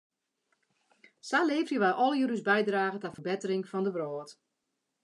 [1.29, 4.29] Sa leverje wij allegearre ús bydrage ta ferbettering fan de wrâld.